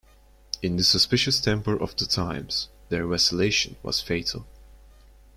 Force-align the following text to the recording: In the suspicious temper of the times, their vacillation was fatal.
In 0.63 0.77
the 0.77 0.83
suspicious 0.83 1.39
temper 1.39 1.79
of 1.79 1.95
the 1.95 2.07
times, 2.07 2.69
their 2.89 3.05
vacillation 3.05 3.75
was 3.83 4.01
fatal. 4.01 4.47